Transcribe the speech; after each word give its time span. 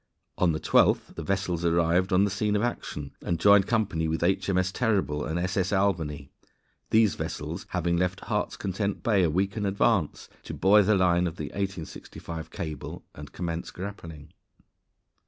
On 0.39 0.51
the 0.51 0.59
12th 0.59 1.13
the 1.13 1.21
vessels 1.21 1.63
arrived 1.63 2.11
on 2.11 2.23
the 2.23 2.31
scene 2.31 2.55
of 2.55 2.63
action, 2.63 3.15
and 3.21 3.39
joined 3.39 3.67
company 3.67 4.07
with 4.07 4.23
H.M.S. 4.23 4.71
Terrible 4.71 5.23
and 5.25 5.37
S.S. 5.37 5.71
Albany, 5.71 6.31
these 6.89 7.13
vessels 7.13 7.67
having 7.69 7.97
left 7.97 8.21
Heart's 8.21 8.57
Content 8.57 9.03
Bay 9.03 9.21
a 9.21 9.29
week 9.29 9.55
in 9.57 9.63
advance 9.63 10.27
to 10.41 10.55
buoy 10.55 10.81
the 10.81 10.95
line 10.95 11.27
of 11.27 11.35
the 11.35 11.49
1865 11.49 12.49
cable 12.49 13.05
and 13.13 13.31
commence 13.31 13.69
grappling. 13.69 14.33